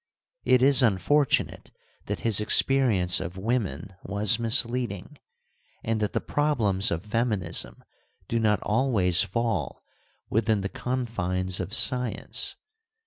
[0.45, 1.69] It is unfortunate
[2.07, 5.19] that his experience of women was misleading,
[5.83, 7.83] and that the problems of feminism
[8.27, 9.83] do not always fall
[10.27, 12.55] within the confines of science.